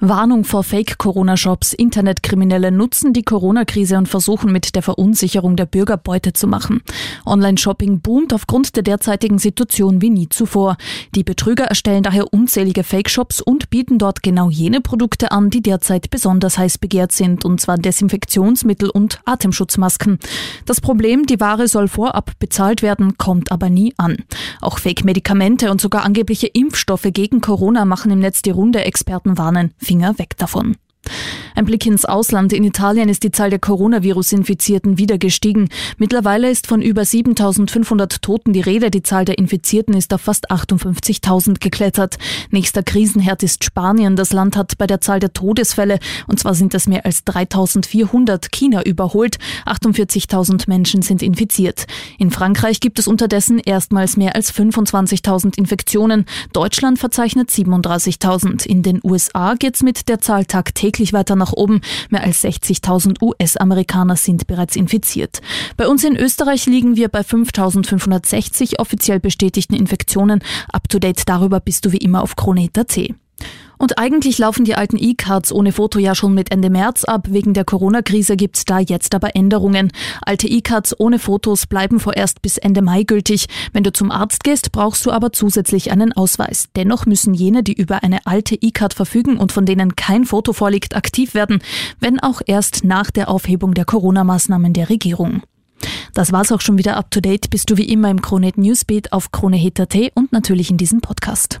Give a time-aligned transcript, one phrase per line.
[0.00, 1.72] Warnung vor Fake-Corona-Shops.
[1.72, 6.82] Internetkriminelle nutzen die Corona-Krise und versuchen mit der Verunsicherung der Bürger Beute zu machen.
[7.24, 10.76] Online-Shopping boomt aufgrund der derzeitigen Situation wie nie zuvor.
[11.14, 16.10] Die Betrüger erstellen daher unzählige Fake-Shops und bieten dort genau jene Produkte an, die derzeit
[16.10, 20.18] besonders heiß begehrt sind, und zwar Desinfektionsmittel und Atemschutzmasken.
[20.66, 24.18] Das Problem, die Ware soll vorab bezahlt werden, kommt aber nie an.
[24.60, 29.72] Auch Fake-Medikamente und sogar angebliche Impfstoffe gegen Corona machen im Netz die Runde, Experten warnen.
[29.86, 30.74] Finger weg davon.
[31.56, 32.52] Ein Blick ins Ausland.
[32.52, 35.70] In Italien ist die Zahl der Coronavirus-Infizierten wieder gestiegen.
[35.96, 38.90] Mittlerweile ist von über 7500 Toten die Rede.
[38.90, 42.18] Die Zahl der Infizierten ist auf fast 58.000 geklettert.
[42.50, 44.16] Nächster Krisenherd ist Spanien.
[44.16, 48.52] Das Land hat bei der Zahl der Todesfälle, und zwar sind es mehr als 3400,
[48.52, 49.38] China überholt.
[49.64, 51.86] 48.000 Menschen sind infiziert.
[52.18, 56.26] In Frankreich gibt es unterdessen erstmals mehr als 25.000 Infektionen.
[56.52, 58.66] Deutschland verzeichnet 37.000.
[58.66, 61.80] In den USA geht's mit der Zahl tagtäglich weiter nach nach oben.
[62.10, 65.40] Mehr als 60.000 US-Amerikaner sind bereits infiziert.
[65.76, 70.42] Bei uns in Österreich liegen wir bei 5.560 offiziell bestätigten Infektionen.
[70.72, 73.25] Up to date darüber bist du wie immer auf Krone.at.
[73.78, 77.28] Und eigentlich laufen die alten E-Cards ohne Foto ja schon mit Ende März ab.
[77.30, 79.92] Wegen der Corona-Krise gibt's da jetzt aber Änderungen.
[80.22, 83.46] Alte E-Cards ohne Fotos bleiben vorerst bis Ende Mai gültig.
[83.72, 86.68] Wenn du zum Arzt gehst, brauchst du aber zusätzlich einen Ausweis.
[86.76, 90.96] Dennoch müssen jene, die über eine alte E-Card verfügen und von denen kein Foto vorliegt,
[90.96, 91.60] aktiv werden,
[92.00, 95.42] wenn auch erst nach der Aufhebung der Corona-Maßnahmen der Regierung.
[96.14, 97.50] Das war's auch schon wieder up to date.
[97.50, 101.60] Bist du wie immer im Kronet Newsbeat auf KroneHit.at und natürlich in diesem Podcast.